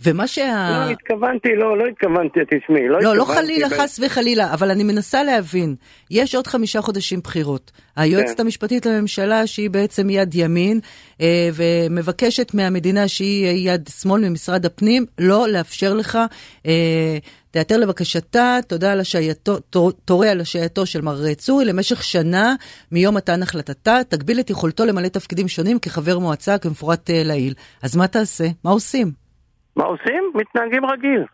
ומה 0.02 0.28
שה... 0.28 0.86
לא, 0.86 0.92
התכוונתי, 0.92 1.50
לא, 1.58 1.78
לא 1.78 1.84
התכוונתי, 1.92 2.40
תשמעי, 2.46 2.88
לא, 2.88 3.02
לא, 3.02 3.16
לא 3.16 3.26
חלילה, 3.26 3.70
ב... 3.70 3.74
חס 3.74 4.00
וחלילה, 4.04 4.54
אבל 4.54 4.72
אני 4.72 4.84
מנסה 4.84 5.24
להבין, 5.24 5.76
יש 6.12 6.36
עוד 6.36 6.48
חמישה 6.48 6.82
חודשים 6.82 7.20
בחירות. 7.20 7.72
היועצת 7.96 8.38
כן. 8.38 8.44
המשפטית 8.44 8.86
לממשלה, 8.86 9.48
שהיא 9.48 9.70
בעצם 9.70 10.10
יד 10.10 10.36
ימין, 10.36 10.80
אה, 11.22 11.50
ומבקשת 11.54 12.54
מהמדינה 12.54 13.08
שהיא 13.08 13.70
יד 13.72 13.90
שמאל 14.02 14.30
ממשרד 14.30 14.66
הפנים, 14.66 15.06
לא 15.20 15.48
לאפשר 15.48 15.94
לך, 15.94 16.20
אה, 16.66 17.18
תיעתר 17.52 17.78
לבקשתה, 17.78 18.60
תודה 18.68 18.92
על 18.92 19.00
השעייתו, 19.00 19.58
תורה 20.06 20.30
על 20.30 20.42
השעייתו 20.42 20.86
של 20.86 21.02
מר 21.02 21.34
צורי 21.34 21.66
למשך 21.66 22.04
שנה 22.04 22.56
מיום 22.92 23.16
מתן 23.16 23.44
החלטתה, 23.44 24.00
תגביל 24.10 24.40
את 24.40 24.50
יכולתו 24.50 24.86
למלא 24.86 25.08
תפקידים 25.08 25.48
שונים 25.48 25.80
כחבר 25.80 26.20
מועצה 26.20 26.58
כמפורט 26.58 27.10
אה, 27.10 27.24
לעיל. 27.24 27.54
אז 27.82 27.96
מה 27.96 28.08
תעשה? 28.08 28.48
מה 28.64 28.72
עושים? 28.72 29.29
מה 29.80 29.86
עושים? 29.86 30.32
מתנהגים 30.36 30.86
רגיל. 30.86 31.26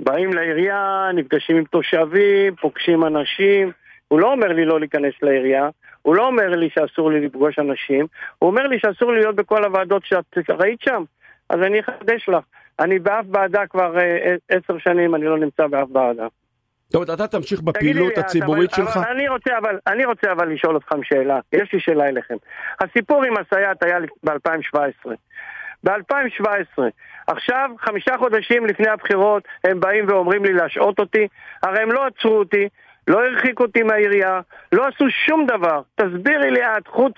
באים 0.00 0.32
לעירייה, 0.32 1.10
נפגשים 1.14 1.56
עם 1.56 1.64
תושבים, 1.64 2.56
פוגשים 2.56 3.04
אנשים. 3.04 3.72
הוא 4.08 4.20
לא 4.20 4.32
אומר 4.32 4.48
לי 4.48 4.64
לא 4.64 4.80
להיכנס 4.80 5.14
לעירייה, 5.22 5.68
הוא 6.02 6.14
לא 6.14 6.26
אומר 6.26 6.48
לי 6.48 6.68
שאסור 6.74 7.10
לי 7.10 7.26
לפגוש 7.26 7.58
אנשים, 7.58 8.06
הוא 8.38 8.50
אומר 8.50 8.66
לי 8.66 8.78
שאסור 8.78 9.12
לי 9.12 9.18
להיות 9.18 9.36
בכל 9.36 9.64
הוועדות 9.64 10.02
שאת 10.04 10.50
ראית 10.50 10.80
שם. 10.80 11.04
אז 11.50 11.60
אני 11.60 11.80
אחדש 11.80 12.28
לך. 12.28 12.44
אני 12.80 12.98
באף 12.98 13.24
ועדה 13.32 13.66
כבר 13.66 13.98
אה, 13.98 14.34
עשר 14.48 14.78
שנים, 14.78 15.14
אני 15.14 15.24
לא 15.24 15.38
נמצא 15.38 15.66
באף 15.66 15.88
ועדה. 15.92 16.26
אומרת, 16.94 17.10
אתה 17.10 17.26
תמשיך 17.26 17.60
בפעילות 17.60 18.18
הציבורית 18.18 18.74
אבל, 18.74 18.84
שלך? 18.84 18.96
אבל 18.96 19.10
אני, 19.10 19.28
רוצה, 19.28 19.58
אבל, 19.58 19.78
אני 19.86 20.04
רוצה 20.04 20.32
אבל 20.32 20.52
לשאול 20.52 20.76
אתכם 20.76 21.02
שאלה, 21.02 21.40
יש 21.52 21.72
לי 21.72 21.80
שאלה 21.80 22.08
אליכם. 22.08 22.36
הסיפור 22.80 23.24
עם 23.24 23.34
הסייעת 23.36 23.82
היה 23.82 23.98
ב-2017. 24.24 25.10
ב-2017. 25.86 26.82
עכשיו, 27.26 27.70
חמישה 27.78 28.18
חודשים 28.18 28.66
לפני 28.66 28.88
הבחירות, 28.88 29.42
הם 29.64 29.80
באים 29.80 30.04
ואומרים 30.08 30.44
לי 30.44 30.52
להשעות 30.52 30.98
אותי. 30.98 31.28
הרי 31.62 31.80
הם 31.82 31.92
לא 31.92 32.06
עצרו 32.06 32.38
אותי, 32.38 32.68
לא 33.08 33.24
הרחיק 33.24 33.60
אותי 33.60 33.82
מהעירייה, 33.82 34.40
לא 34.72 34.86
עשו 34.86 35.04
שום 35.10 35.46
דבר. 35.46 35.80
תסבירי 35.94 36.50
לי 36.50 36.62
את, 36.62 36.88
חוץ 36.88 37.14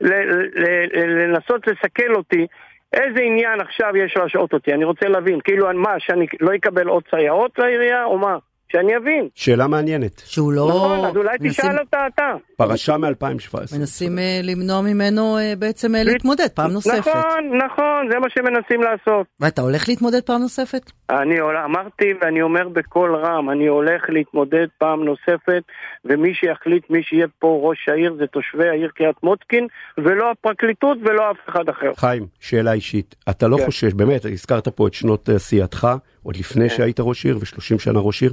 מלנסות 0.00 1.66
לסכל 1.66 2.14
אותי, 2.14 2.46
איזה 2.92 3.20
עניין 3.20 3.60
עכשיו 3.60 3.96
יש 3.96 4.16
להשעות 4.16 4.52
אותי? 4.52 4.72
אני 4.72 4.84
רוצה 4.84 5.08
להבין. 5.08 5.40
כאילו, 5.40 5.68
מה, 5.74 5.94
שאני 5.98 6.26
לא 6.40 6.54
אקבל 6.54 6.88
עוד 6.88 7.02
סייעות 7.10 7.58
לעירייה, 7.58 8.04
או 8.04 8.18
מה? 8.18 8.36
שאני 8.72 8.96
אבין. 8.96 9.28
שאלה 9.34 9.66
מעניינת. 9.66 10.22
שהוא 10.24 10.52
לא... 10.52 10.68
נכון, 10.68 11.04
אז 11.04 11.16
אולי 11.16 11.36
מנסים- 11.40 11.50
תשאל 11.50 11.78
אותה 11.78 11.98
אתה. 12.14 12.22
פרשה 12.56 12.96
מ-2017. 12.96 13.78
מנסים 13.78 14.18
אה, 14.18 14.40
למנוע 14.42 14.80
ממנו 14.80 15.38
אה, 15.38 15.52
בעצם 15.58 15.94
אה, 15.94 16.02
להתמודד 16.04 16.48
פעם 16.54 16.70
נוספת. 16.70 16.98
נכון, 16.98 17.58
נכון, 17.66 18.08
זה 18.12 18.18
מה 18.18 18.26
שמנסים 18.30 18.80
לעשות. 18.82 19.26
ואתה 19.40 19.62
הולך 19.62 19.88
להתמודד 19.88 20.20
פעם 20.22 20.40
נוספת? 20.40 20.90
אני 21.10 21.40
אמרתי 21.64 22.12
ואני 22.20 22.42
אומר 22.42 22.68
בקול 22.68 23.16
רם, 23.16 23.50
אני 23.50 23.66
הולך 23.66 24.02
להתמודד 24.08 24.66
פעם 24.78 25.04
נוספת, 25.04 25.62
ומי 26.04 26.34
שיחליט, 26.34 26.90
מי 26.90 27.02
שיהיה 27.02 27.26
פה 27.38 27.60
ראש 27.62 27.88
העיר, 27.88 28.16
זה 28.18 28.26
תושבי 28.26 28.68
העיר 28.68 28.90
קריית 28.94 29.16
מוצקין, 29.22 29.66
ולא 29.98 30.30
הפרקליטות 30.30 30.98
ולא 31.04 31.30
אף 31.30 31.36
אחד 31.48 31.68
אחר. 31.68 31.94
חיים, 31.96 32.26
שאלה 32.40 32.72
אישית. 32.72 33.14
אתה 33.30 33.48
לא 33.48 33.56
כן. 33.56 33.64
חושש, 33.64 33.92
באמת, 33.92 34.24
הזכרת 34.24 34.68
פה 34.68 34.86
את 34.86 34.94
שנות 34.94 35.28
עשייתך, 35.28 35.88
עוד 36.22 36.36
לפני 36.36 36.68
כן. 36.68 36.76
שהיית 36.76 37.00
ראש 37.00 37.24
עיר 37.24 37.36
ו-30 37.36 37.78
שנה 37.78 38.00
ראש 38.00 38.22
עיר. 38.22 38.32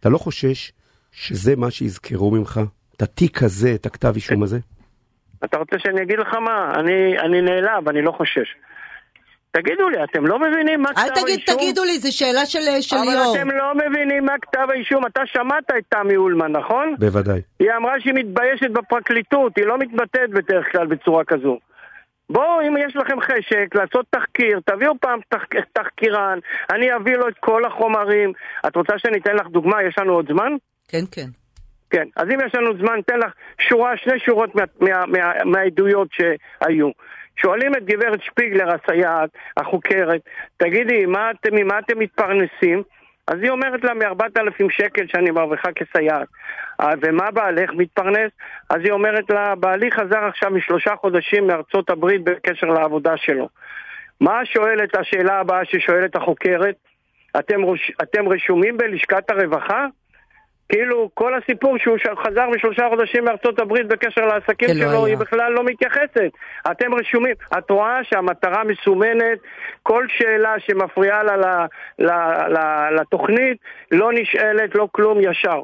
אתה 0.00 0.08
לא 0.08 0.18
חושש 0.18 0.72
שזה 1.12 1.56
מה 1.56 1.70
שיזכרו 1.70 2.30
ממך? 2.30 2.60
את 2.96 3.02
התיק 3.02 3.42
הזה, 3.42 3.74
את 3.74 3.86
הכתב 3.86 4.12
אישום 4.14 4.42
הזה? 4.42 4.58
אתה 5.44 5.58
רוצה 5.58 5.76
שאני 5.78 6.02
אגיד 6.02 6.18
לך 6.18 6.34
מה? 6.34 6.72
אני, 6.74 7.18
אני 7.18 7.40
נעלב, 7.40 7.88
אני 7.88 8.02
לא 8.02 8.12
חושש. 8.12 8.54
תגידו 9.56 9.88
לי, 9.88 10.04
אתם 10.04 10.26
לא 10.26 10.38
מבינים 10.38 10.82
מה 10.82 10.88
כתב 10.88 11.00
אל 11.00 11.08
האישום? 11.08 11.24
תגיד, 11.24 11.40
תגידו 11.46 11.84
לי, 11.84 11.98
זו 11.98 12.16
שאלה 12.18 12.46
של 12.46 12.58
אה, 12.68 12.82
של 12.82 12.96
אבל 12.96 13.04
ליאור. 13.04 13.36
אתם 13.36 13.50
לא 13.50 13.74
מבינים 13.74 14.24
מה 14.24 14.32
כתב 14.42 14.66
האישום. 14.70 15.06
אתה 15.06 15.20
שמעת 15.26 15.70
את 15.78 15.84
תמי 15.88 16.16
אולמן, 16.16 16.52
נכון? 16.52 16.94
בוודאי. 16.98 17.40
היא 17.58 17.70
אמרה 17.76 18.00
שהיא 18.00 18.14
מתביישת 18.14 18.70
בפרקליטות, 18.70 19.52
היא 19.56 19.66
לא 19.66 19.78
מתבטאת 19.78 20.30
בדרך 20.30 20.72
כלל 20.72 20.86
בצורה 20.86 21.24
כזו. 21.24 21.58
בואו, 22.30 22.60
אם 22.68 22.76
יש 22.76 22.96
לכם 22.96 23.20
חשק 23.20 23.66
לעשות 23.74 24.06
תחקיר, 24.10 24.60
תביאו 24.66 24.92
פעם 25.00 25.18
תח... 25.28 25.44
תחקירן, 25.72 26.38
אני 26.72 26.96
אביא 26.96 27.16
לו 27.16 27.28
את 27.28 27.38
כל 27.40 27.64
החומרים. 27.64 28.32
את 28.66 28.76
רוצה 28.76 28.92
שאני 28.98 29.18
אתן 29.18 29.34
לך 29.34 29.46
דוגמה? 29.46 29.82
יש 29.82 29.98
לנו 29.98 30.12
עוד 30.12 30.26
זמן? 30.32 30.52
כן, 30.88 31.04
כן. 31.12 31.26
כן. 31.90 32.04
אז 32.16 32.28
אם 32.34 32.38
יש 32.46 32.54
לנו 32.54 32.78
זמן, 32.78 32.98
אתן 33.04 33.18
לך 33.18 33.32
שורה, 33.68 33.96
שני 33.96 34.18
שורות 34.18 34.54
מה, 34.54 34.64
מה, 34.80 35.06
מה, 35.06 35.44
מהעדויות 35.44 36.08
שהיו. 36.12 36.90
שואלים 37.36 37.74
את 37.74 37.84
גברת 37.84 38.22
שפיגלר, 38.22 38.74
הסייעת, 38.74 39.30
החוקרת, 39.56 40.20
תגידי, 40.56 41.06
מה 41.06 41.30
אתם, 41.30 41.54
ממה 41.54 41.78
אתם 41.78 41.98
מתפרנסים? 41.98 42.82
אז 43.26 43.38
היא 43.42 43.50
אומרת 43.50 43.84
לה, 43.84 43.94
מ-4,000 43.94 44.66
שקל 44.70 45.06
שאני 45.06 45.30
מרוויחה 45.30 45.72
כסייעת. 45.72 46.28
"אה, 46.80 46.90
ומה 47.00 47.30
בעלך 47.30 47.70
מתפרנס? 47.76 48.30
אז 48.70 48.80
היא 48.84 48.92
אומרת 48.92 49.30
לה, 49.30 49.54
בעלי 49.54 49.90
חזר 49.90 50.24
עכשיו 50.24 50.50
משלושה 50.50 50.96
חודשים 50.96 51.46
מארצות 51.46 51.90
הברית 51.90 52.24
בקשר 52.24 52.66
לעבודה 52.66 53.16
שלו. 53.16 53.48
מה 54.20 54.44
שואלת 54.44 54.96
השאלה 54.96 55.40
הבאה 55.40 55.64
ששואלת 55.64 56.16
החוקרת? 56.16 56.74
אתם, 57.38 57.62
רוש, 57.62 57.92
אתם 58.02 58.28
רשומים 58.28 58.76
בלשכת 58.76 59.30
הרווחה? 59.30 59.86
כאילו, 60.68 61.10
כל 61.14 61.32
הסיפור 61.34 61.76
שהוא 61.78 61.96
חזר 62.26 62.48
משלושה 62.56 62.82
חודשים 62.90 63.24
מארצות 63.24 63.58
הברית 63.58 63.86
בקשר 63.88 64.26
לעסקים 64.26 64.68
כן, 64.68 64.76
לא 64.76 64.80
שלו, 64.80 65.04
היה. 65.04 65.06
היא 65.06 65.16
בכלל 65.16 65.52
לא 65.52 65.64
מתייחסת. 65.64 66.30
אתם 66.70 66.94
רשומים. 66.94 67.34
את 67.58 67.70
רואה 67.70 67.98
שהמטרה 68.10 68.62
מסומנת, 68.64 69.38
כל 69.82 70.06
שאלה 70.18 70.54
שמפריעה 70.66 71.22
לה 71.22 71.36
ל- 71.36 71.66
ל- 71.98 72.54
ל- 72.56 73.00
לתוכנית 73.00 73.56
לא 73.90 74.10
נשאלת, 74.12 74.74
לא 74.74 74.88
כלום, 74.92 75.18
ישר. 75.20 75.62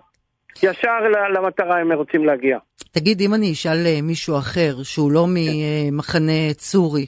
ישר 0.62 0.99
למטרה 1.35 1.78
הם 1.80 1.92
רוצים 1.92 2.25
להגיע. 2.25 2.59
תגיד, 2.90 3.21
אם 3.21 3.35
אני 3.35 3.52
אשאל 3.52 3.87
אה, 3.87 3.99
מישהו 4.02 4.38
אחר, 4.38 4.83
שהוא 4.83 5.12
לא 5.12 5.26
ממחנה 5.28 6.52
צורי, 6.54 7.07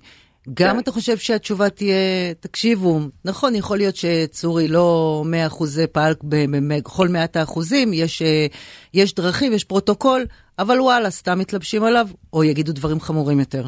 גם 0.54 0.74
כן. 0.74 0.78
אתה 0.78 0.90
חושב 0.90 1.16
שהתשובה 1.16 1.70
תהיה, 1.70 2.34
תקשיבו, 2.40 2.98
נכון, 3.24 3.54
יכול 3.54 3.76
להיות 3.76 3.96
שצורי 3.96 4.68
לא 4.68 5.22
100% 5.50 5.86
פעל 5.92 6.12
ב- 6.22 6.34
ב- 6.50 6.78
בכל 6.78 7.08
מעט 7.08 7.36
האחוזים, 7.36 7.88
יש, 7.92 8.22
אה, 8.22 8.46
יש 8.94 9.14
דרכים, 9.14 9.52
יש 9.52 9.64
פרוטוקול, 9.64 10.22
אבל 10.58 10.80
וואלה, 10.80 11.10
סתם 11.10 11.38
מתלבשים 11.38 11.84
עליו, 11.84 12.06
או 12.32 12.44
יגידו 12.44 12.72
דברים 12.72 13.00
חמורים 13.00 13.38
יותר. 13.38 13.62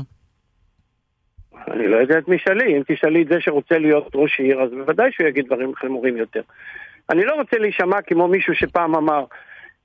אני 1.73 1.87
לא 1.89 1.97
יודע 1.97 2.19
את 2.19 2.29
מי 2.29 2.37
תשאלי, 2.39 2.77
אם 2.77 2.83
תשאלי 2.89 3.23
את 3.23 3.29
זה 3.29 3.35
שרוצה 3.41 3.79
להיות 3.79 4.11
ראש 4.15 4.41
עיר, 4.41 4.63
אז 4.63 4.71
בוודאי 4.71 5.11
שהוא 5.13 5.29
יגיד 5.29 5.47
דברים 5.47 5.75
חמורים 5.75 6.17
יותר. 6.17 6.43
אני 7.11 7.25
לא 7.25 7.35
רוצה 7.35 7.59
להישמע 7.59 8.03
כמו 8.07 8.29
מישהו 8.29 8.55
שפעם 8.55 8.95
אמר, 8.95 9.25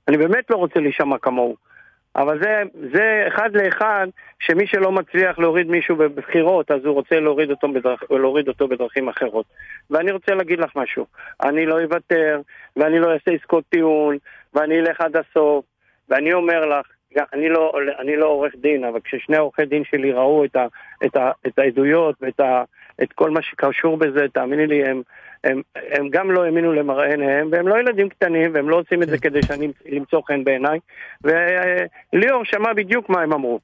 אני 0.08 0.16
באמת 0.18 0.50
לא 0.50 0.56
רוצה 0.56 0.80
להישמע 0.80 1.18
כמוהו. 1.22 1.69
אבל 2.16 2.42
זה, 2.42 2.62
זה 2.92 3.24
אחד 3.28 3.50
לאחד, 3.56 4.06
שמי 4.40 4.66
שלא 4.66 4.92
מצליח 4.92 5.38
להוריד 5.38 5.70
מישהו 5.70 5.96
בבחירות, 5.96 6.70
אז 6.70 6.84
הוא 6.84 6.94
רוצה 6.94 7.20
להוריד 7.20 7.50
אותו, 7.50 7.72
בדרכ, 7.72 8.02
להוריד 8.10 8.48
אותו 8.48 8.68
בדרכים 8.68 9.08
אחרות. 9.08 9.46
ואני 9.90 10.10
רוצה 10.10 10.34
להגיד 10.34 10.58
לך 10.58 10.76
משהו, 10.76 11.06
אני 11.42 11.66
לא 11.66 11.82
אוותר, 11.82 12.40
ואני 12.76 12.98
לא 12.98 13.12
אעשה 13.12 13.30
עסקות 13.30 13.64
טיעון, 13.68 14.16
ואני 14.54 14.80
אלך 14.80 15.00
עד 15.00 15.16
הסוף, 15.16 15.64
ואני 16.08 16.32
אומר 16.32 16.66
לך, 16.66 16.86
אני 17.32 17.48
לא, 17.48 17.72
אני 17.98 18.16
לא 18.16 18.26
עורך 18.26 18.52
דין, 18.56 18.84
אבל 18.84 19.00
כששני 19.00 19.36
עורכי 19.36 19.64
דין 19.64 19.84
שלי 19.84 20.12
ראו 20.12 20.44
את, 20.44 20.56
ה, 20.56 20.66
את, 21.04 21.16
ה, 21.16 21.30
את 21.46 21.58
העדויות 21.58 22.14
ואת 22.20 22.40
ה, 22.40 22.64
את 23.02 23.12
כל 23.12 23.30
מה 23.30 23.42
שקשור 23.42 23.96
בזה, 23.96 24.26
תאמיני 24.32 24.66
לי, 24.66 24.84
הם, 24.84 25.02
הם, 25.44 25.62
הם 25.74 26.08
גם 26.10 26.30
לא 26.30 26.44
האמינו 26.44 26.72
למראה 26.72 27.06
עיניהם, 27.06 27.48
והם 27.52 27.68
לא 27.68 27.80
ילדים 27.80 28.08
קטנים, 28.08 28.54
והם 28.54 28.68
לא 28.68 28.76
עושים 28.76 29.02
את 29.02 29.08
זה 29.08 29.18
כן. 29.18 29.28
כדי 29.28 29.42
שאני 29.42 29.68
למצוא 29.86 30.20
חן 30.26 30.44
בעיניי. 30.44 30.78
וליאור 31.24 32.44
שמע 32.44 32.72
בדיוק 32.72 33.08
מה 33.08 33.22
הם 33.22 33.32
אמרו. 33.32 33.60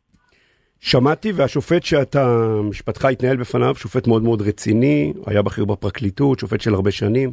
שמעתי, 0.80 1.32
והשופט 1.32 1.82
שאתה, 1.82 2.46
משפטך 2.64 3.04
התנהל 3.04 3.36
בפניו, 3.36 3.74
שופט 3.74 4.06
מאוד 4.06 4.22
מאוד 4.22 4.42
רציני, 4.42 5.12
היה 5.26 5.42
בכיר 5.42 5.64
בפרקליטות, 5.64 6.38
שופט 6.38 6.60
של 6.60 6.74
הרבה 6.74 6.90
שנים. 6.90 7.32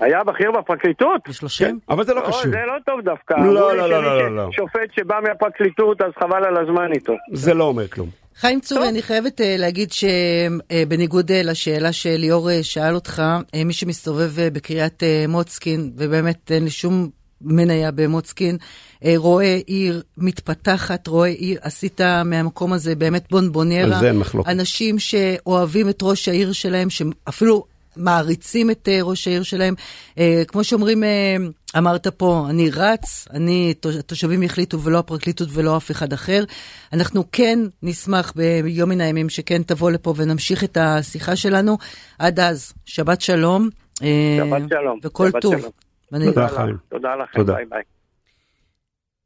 היה 0.00 0.24
בכיר 0.24 0.50
בפרקליטות? 0.50 1.28
יש 1.28 1.42
לו 1.42 1.48
שם? 1.48 1.76
אבל 1.88 2.04
זה 2.04 2.14
לא 2.14 2.22
לא, 2.22 2.28
קשור. 2.28 2.50
זה 2.50 2.62
לא 2.66 2.74
טוב 2.86 3.00
דווקא. 3.00 3.34
לא, 3.34 3.76
לא, 3.76 3.76
לא, 3.76 4.02
לא, 4.02 4.18
לא, 4.18 4.36
לא. 4.36 4.48
שופט 4.52 4.92
שבא 4.96 5.20
מהפרקליטות, 5.22 6.02
אז 6.02 6.12
חבל 6.18 6.44
על 6.44 6.56
הזמן 6.56 6.92
איתו. 6.92 7.12
זה 7.32 7.54
לא 7.54 7.64
אומר 7.64 7.88
כלום. 7.88 8.08
חיים 8.36 8.60
צורי, 8.60 8.88
אני 8.88 9.02
חייבת 9.02 9.40
אה, 9.40 9.56
להגיד 9.58 9.92
שבניגוד 9.92 11.32
לשאלה 11.32 11.92
שליאור 11.92 12.50
אה, 12.50 12.62
שאל 12.62 12.94
אותך, 12.94 13.22
אה, 13.54 13.64
מי 13.64 13.72
שמסתובב 13.72 14.38
אה, 14.38 14.50
בקריית 14.50 15.02
אה, 15.02 15.24
מוצקין, 15.28 15.92
ובאמת 15.96 16.52
אין 16.52 16.64
לי 16.64 16.70
שום 16.70 17.10
מניה 17.40 17.90
במוצקין, 17.90 18.56
אה, 19.04 19.12
רואה 19.16 19.58
עיר 19.66 20.02
מתפתחת, 20.16 21.06
רואה 21.06 21.28
עיר, 21.28 21.58
עשית 21.62 22.00
מהמקום 22.24 22.72
הזה 22.72 22.94
באמת 22.94 23.24
בונבוניירה. 23.30 23.94
על 23.94 24.00
זה 24.00 24.08
אין 24.08 24.18
מחלוקת. 24.18 24.50
אנשים 24.50 24.98
שאוהבים 24.98 25.88
את 25.88 25.98
ראש 26.02 26.28
העיר 26.28 26.52
שלהם, 26.52 26.90
שאפילו 26.90 27.64
מעריצים 27.96 28.70
את 28.70 28.88
אה, 28.92 28.98
ראש 29.02 29.28
העיר 29.28 29.42
שלהם. 29.42 29.74
אה, 30.18 30.42
כמו 30.48 30.64
שאומרים, 30.64 31.04
אה, 31.04 31.36
אמרת 31.78 32.06
פה, 32.06 32.46
אני 32.50 32.70
רץ, 32.70 33.28
אני, 33.30 33.74
התושבים 33.98 34.42
יחליטו 34.42 34.80
ולא 34.82 34.98
הפרקליטות 34.98 35.48
ולא 35.52 35.76
אף 35.76 35.90
אחד 35.90 36.12
אחר. 36.12 36.44
אנחנו 36.92 37.24
כן 37.32 37.58
נשמח 37.82 38.32
ביום 38.36 38.90
מן 38.90 39.00
הימים 39.00 39.28
שכן 39.28 39.62
תבוא 39.62 39.90
לפה 39.90 40.14
ונמשיך 40.16 40.64
את 40.64 40.76
השיחה 40.80 41.36
שלנו. 41.36 41.78
עד 42.18 42.40
אז, 42.40 42.72
שבת 42.84 43.20
שלום. 43.20 43.68
שבת 43.96 44.62
שלום. 44.68 44.98
וכל 45.02 45.30
שבת 45.30 45.42
טוב. 45.42 45.58
שלום. 45.58 45.70
ואני- 46.12 46.24
תודה, 46.24 46.48
תודה 46.48 46.60
חיים. 46.62 46.76
תודה 46.90 47.08
לכם, 47.16 47.38
תודה. 47.38 47.54
ביי 47.54 47.64
ביי. 47.70 47.82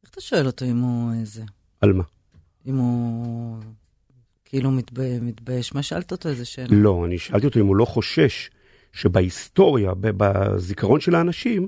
איך 0.03 0.11
אתה 0.13 0.21
שואל 0.21 0.47
אותו 0.47 0.65
אם 0.65 0.79
הוא 0.79 1.13
איזה? 1.21 1.43
על 1.81 1.93
מה? 1.93 2.05
אם 2.67 2.77
הוא 2.77 3.57
כאילו 4.45 4.71
מתב- 4.71 5.23
מתבייש? 5.23 5.75
מה 5.75 5.83
שאלת 5.83 6.13
אותו 6.13 6.29
איזה 6.29 6.45
שאלה? 6.45 6.67
לא, 6.71 7.03
אני 7.07 7.19
שאלתי 7.19 7.47
אותו 7.47 7.61
אם 7.61 7.67
הוא 7.67 7.77
לא 7.77 7.85
חושש 7.85 8.51
שבהיסטוריה, 8.95 9.93
בזיכרון 10.01 11.01
של 11.01 11.15
האנשים, 11.15 11.67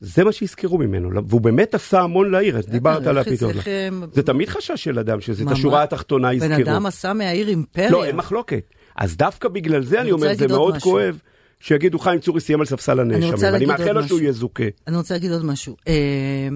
זה 0.00 0.24
מה 0.24 0.32
שיזכרו 0.32 0.78
ממנו, 0.78 1.10
והוא 1.28 1.40
באמת 1.40 1.74
עשה 1.74 2.00
המון 2.00 2.30
לעיר, 2.30 2.60
דיברת 2.68 3.06
על 3.06 3.18
אה, 3.18 3.88
זה 4.12 4.22
תמיד 4.22 4.48
חשש 4.48 4.84
של 4.84 4.98
אדם, 4.98 5.20
שזה 5.20 5.44
את. 5.44 5.48
השורה 5.48 5.82
התחתונה 5.82 6.28
בן 6.28 6.34
יזכרו. 6.34 6.62
אדם 6.62 6.86
עשה 6.86 7.12
מהעיר 7.12 7.48
אימפריה. 7.48 7.90
לא, 7.90 8.04
אין 8.04 8.16
מחלוקת. 8.16 8.64
אז 8.96 9.16
דווקא 9.16 9.48
בגלל 9.48 9.82
זה 9.82 10.00
אני 10.00 10.10
אומר, 10.10 10.34
זה 10.34 10.46
מאוד. 10.48 10.76
כואב, 10.78 11.18
שיגידו 11.60 11.98
חיים 11.98 12.20
צורי 12.20 12.40
סיים 12.40 12.60
על 12.60 12.66
ספסל 12.66 13.00
הנאשמים. 13.00 13.54
אני 13.54 13.66
מאחל 13.66 13.92
לו 13.92 14.08
שהוא. 14.08 14.20
יזוכה. 14.20 14.64
אני 14.86 14.96
רוצה 14.96 15.14
להגיד 15.14 15.32
עוד 15.32 15.44
משהו. 15.44 15.76
אה, 15.88 16.48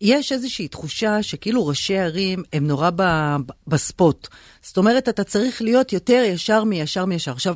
יש 0.00 0.32
איזושהי 0.32 0.68
תחושה 0.68 1.22
שכאילו 1.22 1.66
ראשי 1.66 1.98
ערים 1.98 2.42
הם 2.52 2.66
נורא 2.66 2.90
בספוט. 3.66 4.28
זאת 4.62 4.76
אומרת, 4.76 5.08
אתה 5.08 5.24
צריך 5.24 5.62
להיות 5.62 5.92
יותר 5.92 6.22
ישר 6.26 6.64
מישר 6.64 7.04
מישר. 7.04 7.32
עכשיו, 7.32 7.54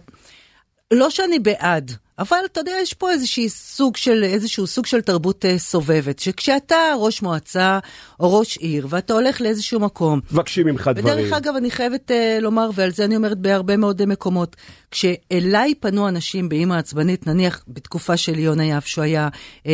לא 0.90 1.10
שאני 1.10 1.38
בעד, 1.38 1.92
אבל 2.18 2.36
אתה 2.52 2.60
יודע, 2.60 2.72
יש 2.82 2.94
פה 2.94 3.10
איזושהי 3.10 3.48
סוג 3.48 3.96
של, 3.96 4.24
איזשהו 4.24 4.66
סוג 4.66 4.86
של 4.86 5.00
תרבות 5.00 5.44
אה, 5.44 5.58
סובבת, 5.58 6.18
שכשאתה 6.18 6.76
ראש 6.98 7.22
מועצה 7.22 7.78
או 8.20 8.38
ראש 8.38 8.56
עיר, 8.56 8.86
ואתה 8.90 9.12
הולך 9.12 9.40
לאיזשהו 9.40 9.80
מקום, 9.80 10.20
מבקשים 10.32 10.66
ממך 10.66 10.90
דברים. 10.94 11.18
ודרך 11.18 11.32
אגב, 11.32 11.56
אני 11.56 11.70
חייבת 11.70 12.10
uh, 12.10 12.42
לומר, 12.42 12.70
ועל 12.74 12.90
זה 12.90 13.04
אני 13.04 13.16
אומרת 13.16 13.38
בהרבה 13.38 13.76
מאוד 13.76 14.00
uh, 14.02 14.06
מקומות, 14.06 14.56
כשאליי 14.90 15.74
פנו 15.74 16.08
אנשים 16.08 16.48
באימא 16.48 16.74
עצבנית, 16.74 17.26
נניח 17.26 17.64
בתקופה 17.68 18.16
של 18.16 18.38
יונה 18.38 18.64
יהב, 18.64 18.82
שהוא 18.82 19.04
היה, 19.04 19.28
um, 19.64 19.68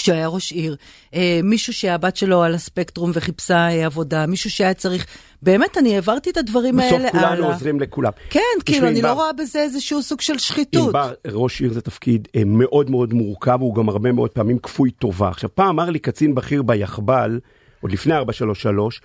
כשהוא 0.00 0.14
היה 0.16 0.28
ראש 0.28 0.52
עיר, 0.52 0.76
אה, 1.14 1.40
מישהו 1.42 1.72
שהבת 1.72 2.16
שלו 2.16 2.42
על 2.42 2.54
הספקטרום 2.54 3.10
וחיפשה 3.14 3.68
אה, 3.68 3.86
עבודה, 3.86 4.26
מישהו 4.26 4.50
שהיה 4.50 4.74
צריך, 4.74 5.06
באמת, 5.42 5.78
אני 5.78 5.94
העברתי 5.94 6.30
את 6.30 6.36
הדברים 6.36 6.80
האלה 6.80 6.96
הלאה. 6.96 7.10
בסוף 7.10 7.20
כולנו 7.20 7.52
עוזרים 7.52 7.80
לכולם. 7.80 8.12
כן, 8.30 8.40
כאילו, 8.64 8.88
אני 8.88 9.02
לא 9.02 9.12
רואה 9.12 9.32
בזה 9.32 9.62
איזשהו 9.62 10.02
סוג 10.02 10.20
של 10.20 10.38
שחיתות. 10.38 10.86
ענבר, 10.86 11.12
ראש 11.26 11.60
עיר 11.60 11.72
זה 11.72 11.80
תפקיד 11.80 12.28
אה, 12.36 12.42
מאוד 12.46 12.90
מאוד 12.90 13.12
מורכב, 13.12 13.58
הוא 13.60 13.74
גם 13.74 13.88
הרבה 13.88 14.12
מאוד 14.12 14.30
פעמים 14.30 14.58
כפוי 14.58 14.90
טובה. 14.90 15.28
עכשיו, 15.28 15.50
פעם 15.54 15.68
אמר 15.68 15.90
לי 15.90 15.98
קצין 15.98 16.34
בכיר 16.34 16.62
ביחב"ל, 16.62 17.40
עוד 17.80 17.92
לפני 17.92 18.14
433, 18.14 19.00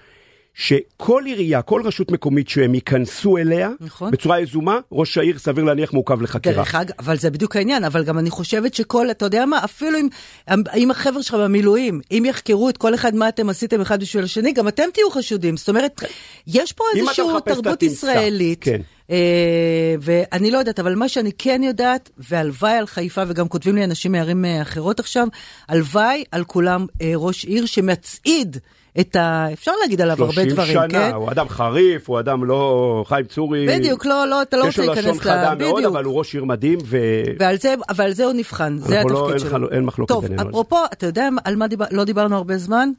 שכל 0.55 1.23
עירייה, 1.25 1.61
כל 1.61 1.81
רשות 1.85 2.11
מקומית 2.11 2.49
שהם 2.49 2.75
ייכנסו 2.75 3.37
אליה, 3.37 3.69
נכון. 3.79 4.11
בצורה 4.11 4.39
יזומה, 4.39 4.79
ראש 4.91 5.17
העיר 5.17 5.39
סביר 5.39 5.63
להניח 5.63 5.93
מעוכב 5.93 6.21
לחקירה. 6.21 6.55
דרך 6.55 6.75
אגב, 6.75 6.93
אבל 6.99 7.17
זה 7.17 7.29
בדיוק 7.29 7.55
העניין, 7.55 7.83
אבל 7.83 8.03
גם 8.03 8.19
אני 8.19 8.29
חושבת 8.29 8.73
שכל, 8.73 9.11
אתה 9.11 9.25
יודע 9.25 9.45
מה, 9.45 9.63
אפילו 9.63 9.97
אם, 9.99 10.07
אם 10.75 10.91
החבר'ה 10.91 11.23
שלך 11.23 11.33
במילואים, 11.33 12.01
אם 12.11 12.23
יחקרו 12.25 12.69
את 12.69 12.77
כל 12.77 12.95
אחד 12.95 13.15
מה 13.15 13.29
אתם 13.29 13.49
עשיתם 13.49 13.81
אחד 13.81 13.99
בשביל 13.99 14.23
השני, 14.23 14.53
גם 14.53 14.67
אתם 14.67 14.83
תהיו 14.93 15.09
חשודים. 15.09 15.57
זאת 15.57 15.69
אומרת, 15.69 16.03
יש 16.47 16.71
פה 16.71 16.83
איזושהי 16.95 17.25
תרבות. 17.45 17.83
ישראלית. 17.83 18.63
כן. 18.63 18.81
אה, 19.11 19.95
ואני 20.01 20.51
לא 20.51 20.57
יודעת, 20.57 20.79
אבל 20.79 20.95
מה 20.95 21.09
שאני 21.09 21.31
כן 21.37 21.61
יודעת, 21.63 22.09
והלוואי 22.17 22.73
על 22.73 22.87
חיפה, 22.87 23.23
וגם 23.27 23.47
כותבים 23.47 23.75
לי 23.75 23.83
אנשים 23.83 24.11
מערים 24.11 24.45
אה, 24.45 24.61
אחרות 24.61 24.99
עכשיו, 24.99 25.27
הלוואי 25.69 26.23
על 26.31 26.43
כולם 26.43 26.85
אה, 27.01 27.11
ראש 27.15 27.45
עיר 27.45 27.65
שמצעיד 27.65 28.57
את 28.99 29.15
ה... 29.15 29.47
אפשר 29.53 29.71
להגיד 29.81 30.01
עליו 30.01 30.21
הרבה 30.21 30.33
30 30.33 30.51
דברים, 30.51 30.73
שנה, 30.73 30.87
כן? 30.89 31.11
הוא 31.13 31.31
אדם 31.31 31.49
חריף, 31.49 32.09
הוא 32.09 32.19
אדם 32.19 32.45
לא... 32.45 33.03
חיים 33.07 33.25
צורי... 33.25 33.67
בדיוק, 33.67 34.05
לא, 34.05 34.27
לא, 34.27 34.41
אתה 34.41 34.57
לא 34.57 34.65
יש 34.65 34.67
רוצה 34.79 34.85
לו 34.85 34.93
לשון 34.93 35.03
להיכנס 35.05 35.21
חדה 35.21 35.53
ל... 35.53 35.57
מאוד. 35.57 35.83
אבל 35.85 36.03
הוא 36.03 36.15
ראש 36.17 36.33
עיר 36.33 36.45
מדהים, 36.45 36.79
ו... 36.85 36.97
ועל 37.39 37.57
זה, 37.57 37.73
ועל 37.95 38.13
זה 38.13 38.25
הוא 38.25 38.33
נבחן, 38.33 38.77
זה 38.77 38.95
לא- 38.95 38.99
התפקיד 39.29 39.29
אין 39.29 39.39
שלו. 39.51 39.67
לך- 39.67 39.73
אין 39.73 39.83
מחלוקת 39.85 40.13
טוב, 40.13 40.23
בינינו 40.23 40.43
זה. 40.43 40.49
אפרופו, 40.49 40.77
אתה 40.93 41.05
יודע 41.05 41.27
על 41.43 41.55
מה 41.55 41.67
דיבר, 41.67 41.85
לא 41.91 42.03
דיברנו 42.03 42.35
הרבה 42.37 42.57
זמן? 42.57 42.89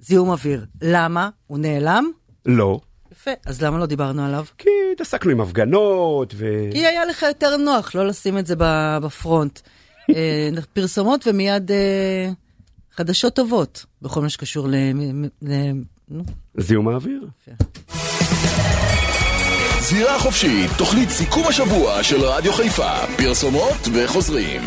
זיהום 0.00 0.30
אוויר. 0.30 0.64
למה? 0.82 1.28
הוא 1.46 1.58
נעלם? 1.58 2.10
לא. 2.46 2.80
יפה, 3.12 3.30
אז 3.46 3.62
למה 3.62 3.78
לא 3.78 3.86
דיברנו 3.86 4.24
עליו? 4.26 4.44
כי 4.58 4.68
התעסקנו 4.92 5.30
עם 5.30 5.40
הפגנות, 5.40 6.34
ו... 6.36 6.46
כי 6.72 6.86
היה 6.86 7.04
לך 7.04 7.22
יותר 7.22 7.56
נוח 7.56 7.94
לא 7.94 8.06
לשים 8.06 8.38
את 8.38 8.46
זה 8.46 8.54
בפרונט. 9.02 9.60
אה, 10.10 10.48
פרסומות 10.74 11.26
ומיד 11.26 11.70
אה, 11.70 12.30
חדשות 12.96 13.34
טובות, 13.34 13.84
בכל 14.02 14.22
מה 14.22 14.28
שקשור 14.28 14.68
ל... 14.68 14.74
ל- 15.42 15.72
נו, 16.08 16.24
זיהום 16.58 16.88
האוויר. 16.88 17.26
זירה 19.80 20.18
חופשית, 20.18 20.70
תוכנית 20.78 21.10
סיכום 21.10 21.46
השבוע 21.48 22.02
של 22.02 22.20
רדיו 22.20 22.52
חיפה, 22.52 22.92
פרסומות 23.16 23.88
וחוזרים. 23.94 24.62